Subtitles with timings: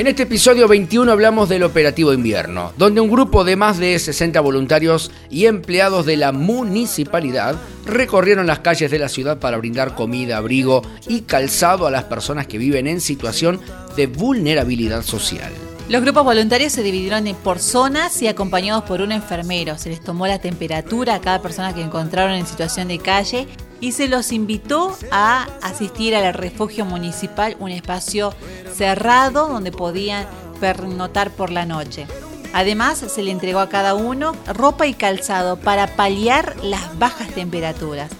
[0.00, 4.40] En este episodio 21 hablamos del operativo invierno, donde un grupo de más de 60
[4.40, 10.38] voluntarios y empleados de la municipalidad recorrieron las calles de la ciudad para brindar comida,
[10.38, 13.60] abrigo y calzado a las personas que viven en situación
[13.94, 15.52] de vulnerabilidad social.
[15.90, 19.76] Los grupos voluntarios se dividieron por zonas y acompañados por un enfermero.
[19.76, 23.48] Se les tomó la temperatura a cada persona que encontraron en situación de calle
[23.80, 28.34] y se los invitó a asistir al refugio municipal, un espacio
[28.72, 30.26] cerrado donde podían
[30.60, 32.06] pernotar por la noche.
[32.52, 38.10] Además, se le entregó a cada uno ropa y calzado para paliar las bajas temperaturas.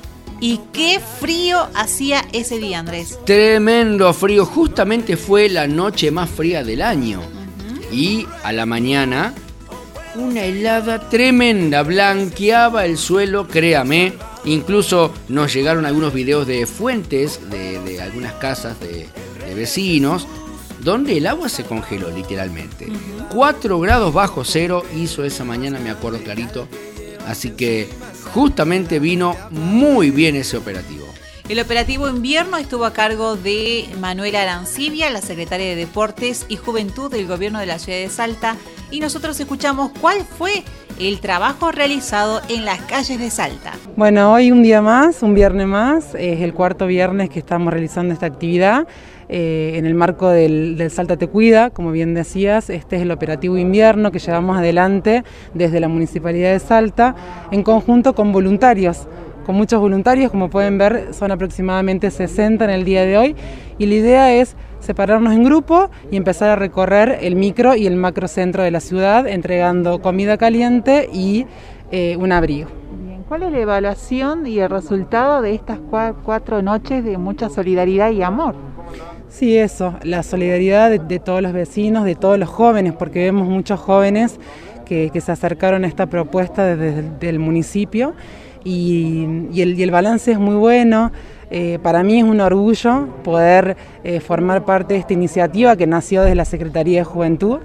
[0.41, 3.18] ¿Y qué frío hacía ese día, Andrés?
[3.27, 7.20] Tremendo frío, justamente fue la noche más fría del año.
[7.92, 9.34] Y a la mañana,
[10.15, 18.01] una helada tremenda, blanqueaba el suelo, créame, Incluso nos llegaron algunos videos de fuentes de,
[18.01, 19.09] algunas casas de,
[19.55, 20.27] vecinos
[20.80, 22.88] donde el agua se congeló literalmente.
[23.35, 26.69] 4 grados bajo cero hizo esa mañana, me acuerdo clarito.
[27.27, 27.88] Así que
[28.32, 31.07] justamente vino muy bien ese operativo.
[31.51, 37.10] El operativo invierno estuvo a cargo de Manuela Arancibia, la secretaria de Deportes y Juventud
[37.10, 38.57] del Gobierno de la Ciudad de Salta,
[38.93, 40.63] y nosotros escuchamos cuál fue
[41.01, 43.73] el trabajo realizado en las calles de Salta.
[43.96, 48.12] Bueno, hoy un día más, un viernes más, es el cuarto viernes que estamos realizando
[48.12, 48.87] esta actividad.
[49.32, 53.12] Eh, en el marco del, del, Salta Te Cuida, como bien decías, este es el
[53.12, 55.23] operativo invierno que llevamos adelante
[55.54, 57.14] desde la Municipalidad de Salta
[57.52, 59.07] en conjunto con voluntarios
[59.46, 63.37] con muchos voluntarios, como pueden ver son aproximadamente 60 en el día de hoy
[63.79, 64.54] y la idea es
[64.91, 68.81] separarnos en grupo y empezar a recorrer el micro y el macro centro de la
[68.81, 71.47] ciudad entregando comida caliente y
[71.93, 72.69] eh, un abrigo.
[73.28, 75.78] ¿Cuál es la evaluación y el resultado de estas
[76.25, 78.56] cuatro noches de mucha solidaridad y amor?
[79.28, 83.78] Sí, eso, la solidaridad de, todos los vecinos, de todos los jóvenes, porque vemos muchos
[83.78, 84.41] jóvenes
[84.87, 88.14] que, se acercaron a esta propuesta desde el municipio
[88.65, 91.12] y, el, balance es muy bueno.
[91.53, 96.22] Eh, para mí es un orgullo poder eh, formar parte de esta iniciativa que nació
[96.22, 97.59] desde la Secretaría de Juventud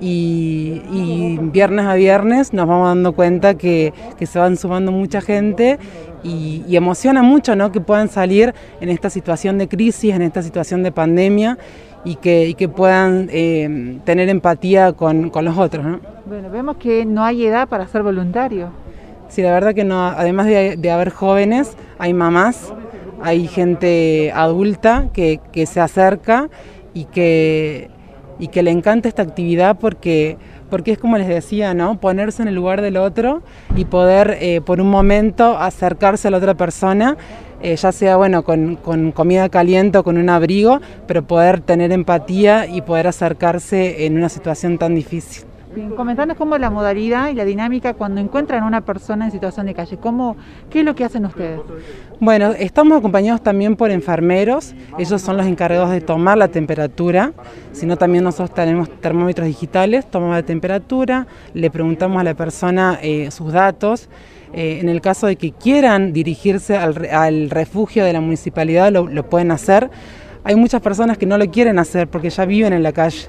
[0.00, 5.78] y, viernes a viernes nos vamos dando cuenta que, se van sumando mucha gente
[6.22, 7.72] y, emociona mucho ¿no?
[7.72, 11.58] que puedan salir en esta situación de crisis, en esta situación de pandemia
[12.04, 16.00] y que, puedan eh, tener empatía con, los otros.
[16.26, 18.70] Bueno, vemos que no hay edad para ser voluntario.
[19.28, 22.72] Sí, la verdad que no, además de, haber jóvenes, hay mamás,
[23.22, 26.48] hay gente adulta que, se acerca
[26.94, 27.90] y que,
[28.38, 30.38] y que le encanta esta actividad porque,
[30.70, 32.00] porque es como les decía, ¿no?
[32.00, 33.42] Ponerse en el lugar del otro
[33.76, 37.18] y poder eh, por un momento acercarse a la otra persona,
[37.60, 41.92] eh, ya sea bueno con, con, comida caliente o con un abrigo, pero poder tener
[41.92, 45.44] empatía y poder acercarse en una situación tan difícil.
[45.96, 49.74] Comentanos cómo la modalidad y la dinámica cuando encuentran a una persona en situación de
[49.74, 49.96] calle.
[49.96, 50.36] ¿Cómo,
[50.70, 51.60] ¿Qué es lo que hacen ustedes?
[52.20, 54.74] Bueno, estamos acompañados también por enfermeros.
[54.98, 57.32] Ellos son los encargados de tomar la temperatura.
[57.72, 63.30] sino también nosotros tenemos termómetros digitales, tomamos la temperatura, le preguntamos a la persona eh,
[63.30, 64.08] sus datos.
[64.52, 69.28] Eh, en el caso de que quieran dirigirse al, refugio de la municipalidad, lo, lo
[69.28, 69.90] pueden hacer.
[70.44, 73.28] Hay muchas personas que no lo quieren hacer porque ya viven en la calle.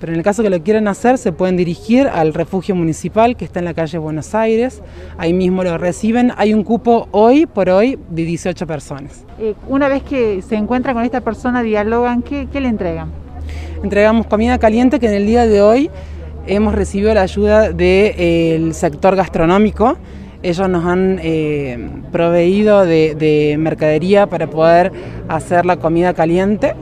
[0.00, 3.46] Pero en el caso que lo quieran hacer, se pueden dirigir al refugio municipal que
[3.46, 4.82] está en la calle Buenos Aires.
[5.16, 6.32] Ahí mismo lo reciben.
[6.36, 9.24] Hay un cupo hoy por hoy de 18 personas.
[9.38, 13.10] Eh, una vez que se encuentra con esta persona, dialogan, ¿qué, le entregan?
[13.82, 15.90] Entregamos comida caliente que en el día de hoy
[16.46, 19.96] hemos recibido la ayuda del sector gastronómico.
[20.42, 24.92] Ellos nos han eh, proveído de mercadería para poder
[25.28, 26.74] hacer la comida caliente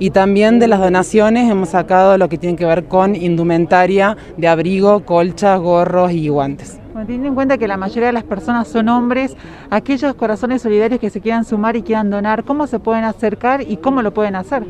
[0.00, 4.48] y también de las donaciones hemos sacado lo que tiene que ver con indumentaria de
[4.48, 6.80] abrigo, colchas, gorros y guantes.
[6.94, 9.36] teniendo en cuenta que la mayoría de las personas son hombres,
[9.68, 13.76] aquellos corazones solidarios que se quieran sumar y quieran donar, ¿cómo se pueden acercar y
[13.76, 14.64] cómo lo pueden hacer?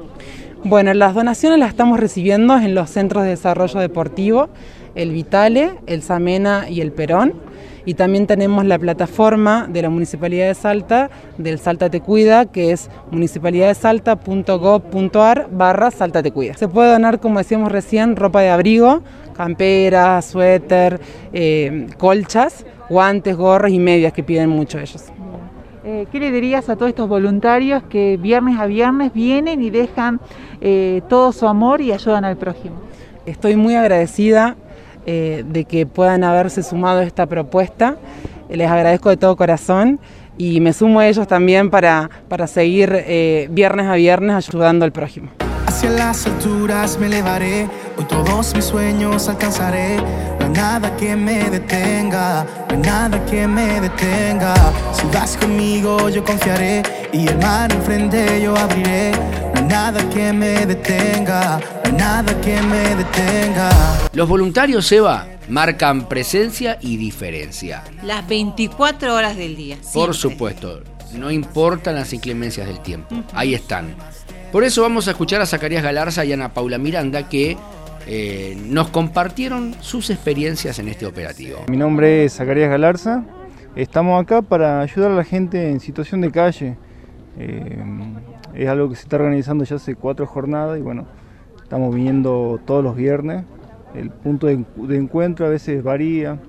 [0.64, 4.48] Bueno, las donaciones las estamos recibiendo en los centros de desarrollo deportivo,
[4.96, 7.34] el Vitale, el Samena y el Perón
[7.84, 12.72] y también tenemos la plataforma de la Municipalidad de Salta, del Salta Te Cuida, que
[12.72, 16.54] es municipalidaddesalta.gov.ar barra Salta Te Cuida.
[16.54, 19.02] Se puede donar, como decíamos recién, ropa de abrigo,
[19.36, 21.00] camperas, suéter,
[21.32, 25.04] eh, colchas, guantes, gorros y medias que piden mucho ellos.
[25.82, 30.20] Eh, ¿Qué le dirías a todos estos voluntarios que viernes a viernes vienen y dejan
[30.60, 32.76] eh, todo su amor y ayudan al prójimo?
[33.24, 34.56] Estoy muy agradecida
[35.06, 37.96] eh, de que puedan haberse sumado a esta propuesta.
[38.48, 40.00] Les agradezco de todo corazón
[40.36, 44.92] y me sumo a ellos también para, para seguir eh, viernes a viernes ayudando al
[44.92, 45.30] prójimo.
[45.66, 49.96] Hacia las alturas me elevaré, hoy todos mis sueños alcanzaré.
[49.96, 54.54] No hay nada que me detenga, no hay nada que me detenga.
[54.92, 59.12] Si vas conmigo yo confiaré y el mar enfrente yo abriré.
[59.12, 63.70] No hay nada que me detenga, no hay nada que me detenga.
[64.12, 67.84] Los voluntarios, Eva, marcan presencia y diferencia.
[68.02, 69.76] Las 24 horas del día.
[69.92, 70.82] Por supuesto,
[71.14, 73.14] no importan las inclemencias del tiempo.
[73.34, 73.94] Ahí están.
[74.52, 77.56] Por eso vamos a escuchar a Zacarías Galarza y Ana Paula Miranda que
[78.08, 81.60] eh, nos compartieron sus experiencias en este operativo.
[81.68, 83.24] Mi nombre es Zacarías Galarza.
[83.76, 86.76] Estamos acá para ayudar a la gente en situación de calle.
[87.38, 87.78] Eh,
[88.52, 91.06] es algo que se está organizando ya hace cuatro jornadas y bueno,
[91.62, 93.44] estamos viniendo todos los viernes.
[93.94, 96.40] El punto de, de encuentro a veces varía.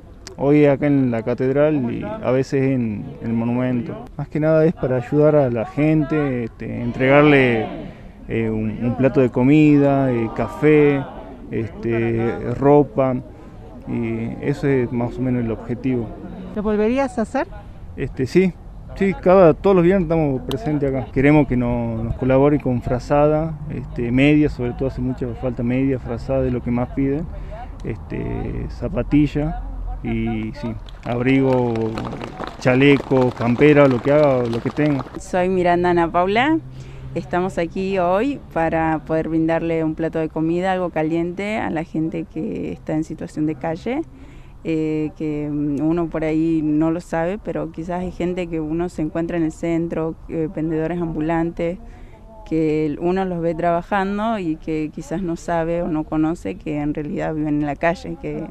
[0.44, 4.06] Hoy acá en la catedral y a veces en el monumento.
[4.18, 7.68] Más que nada es para ayudar a la gente, este, entregarle
[8.28, 11.06] eh, un, un plato de comida, eh, café,
[11.52, 13.18] este, ropa.
[13.88, 16.08] Y eso es más o menos el objetivo.
[16.56, 17.46] ¿Lo volverías a hacer?
[17.96, 18.52] Este, sí,
[18.96, 21.06] sí, cada, todos los viernes estamos presentes acá.
[21.12, 26.00] Queremos que nos, nos colabore con frazada, este, media, sobre todo hace mucha falta media,
[26.00, 27.28] frazada es lo que más piden,
[27.84, 29.68] este, zapatilla
[30.04, 31.74] y sí, abrigo,
[32.60, 35.06] chaleco, campera, lo que haga, lo que tenga.
[35.20, 36.60] Soy Miranda Ana Paula.
[37.14, 42.24] Estamos aquí hoy para poder brindarle un plato de comida, algo caliente a la gente
[42.24, 44.02] que está en situación de calle,
[44.64, 49.02] eh, que uno por ahí no lo sabe, pero quizás hay gente que uno se
[49.02, 51.80] encuentra en el centro, eh, vendedores ambulantes,
[52.48, 56.94] que uno los ve trabajando y que quizás no sabe o no conoce que en
[56.94, 58.46] realidad viven en la calle, que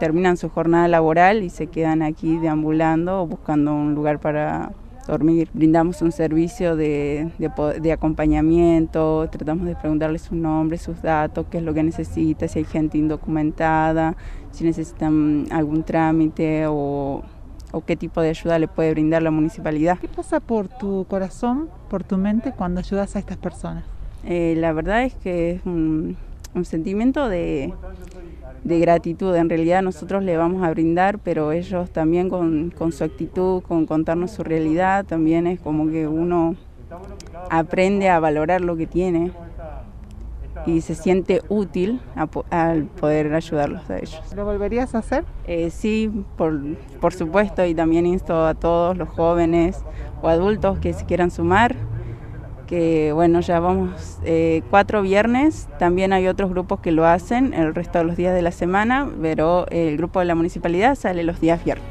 [0.00, 4.72] terminan su jornada laboral y se quedan aquí deambulando o buscando un lugar para
[5.06, 5.48] dormir.
[5.52, 11.46] Brindamos un servicio de, de, po- de acompañamiento, tratamos de preguntarles su nombre, sus datos,
[11.50, 14.16] qué es lo que necesita, si hay gente indocumentada,
[14.52, 17.22] si necesitan algún trámite o,
[17.72, 19.98] o qué tipo de ayuda le puede brindar la municipalidad.
[19.98, 23.84] ¿Qué pasa por tu corazón, por tu mente cuando ayudas a estas personas?
[24.24, 26.16] Eh, la verdad es que es un,
[26.54, 27.72] un sentimiento de,
[28.64, 29.34] de gratitud.
[29.34, 33.86] En realidad nosotros le vamos a brindar, pero ellos también con, con su actitud, con
[33.86, 36.56] contarnos su realidad, también es como que uno
[37.50, 39.32] aprende a valorar lo que tiene
[40.66, 42.00] y se siente útil
[42.50, 44.20] al poder ayudarlos a ellos.
[44.36, 45.24] ¿Lo volverías a hacer?
[45.46, 46.60] Eh, sí, por,
[47.00, 49.82] por supuesto, y también insto a todos los jóvenes
[50.20, 51.76] o adultos que se quieran sumar,
[52.70, 57.74] que bueno, ya vamos eh, cuatro viernes, también hay otros grupos que lo hacen el
[57.74, 61.40] resto de los días de la semana, pero el grupo de la municipalidad sale los
[61.40, 61.88] días viernes.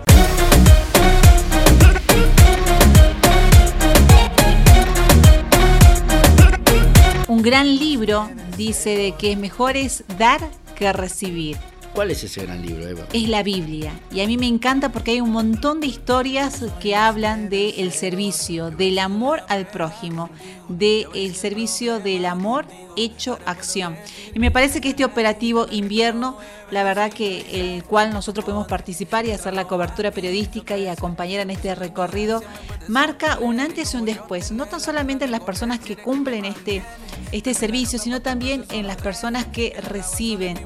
[7.28, 10.40] Un gran libro dice de que mejor es dar
[10.76, 11.58] que recibir.
[11.94, 13.06] ¿Cuál es ese gran libro, Eva?
[13.14, 13.92] Es la Biblia.
[14.12, 18.72] Y a mí me encanta porque hay un montón de historias que hablan del servicio,
[18.72, 20.30] del amor al prójimo,
[20.70, 22.66] del servicio del amor
[22.96, 23.96] hecho acción.
[24.34, 26.38] Y me parece que este operativo invierno,
[26.72, 31.42] la verdad que el cual nosotros podemos participar y hacer la cobertura periodística y acompañar
[31.42, 32.44] en este recorrido,
[32.88, 36.84] marca un antes y un después, no tan solamente en las personas que cumplen este,
[37.32, 40.60] este servicio, sino también en las personas que reciben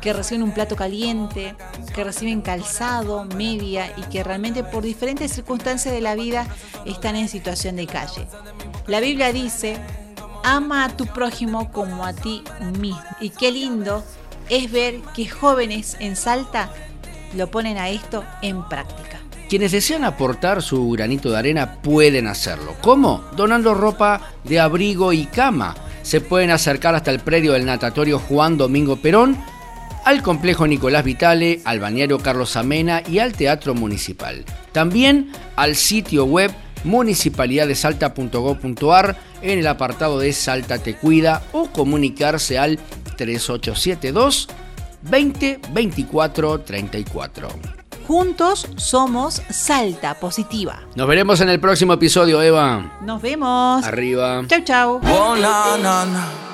[0.00, 1.54] que reciben un plato caliente,
[1.94, 6.46] que reciben calzado, media y que realmente por diferentes circunstancias de la vida
[6.86, 8.26] están en situación de calle.
[8.86, 9.76] La Biblia dice,
[10.44, 12.42] ama a tu prójimo como a ti
[12.80, 13.02] mismo.
[13.20, 14.04] Y qué lindo
[14.48, 16.70] es ver que jóvenes en Salta
[17.34, 19.20] lo ponen a esto en práctica.
[19.48, 22.76] Quienes desean aportar su granito de arena pueden hacerlo.
[22.82, 23.24] ¿Cómo?
[23.34, 25.74] Donando ropa de abrigo y cama.
[26.02, 29.38] Se pueden acercar hasta el predio del natatorio Juan Domingo Perón,
[30.08, 34.42] al complejo Nicolás Vitale, al balneario Carlos Amena y al Teatro Municipal.
[34.72, 36.50] También al sitio web
[36.84, 42.78] municipalidaddesalta.gov.ar en el apartado de Salta Te Cuida o comunicarse al
[43.18, 44.48] 3872
[45.02, 47.48] 20 24 34.
[48.06, 50.84] Juntos somos Salta Positiva.
[50.94, 52.96] Nos veremos en el próximo episodio, Eva.
[53.02, 53.84] Nos vemos.
[53.84, 54.42] Arriba.
[54.46, 55.00] Chau, chau.
[55.04, 56.47] Oh, na, na, na.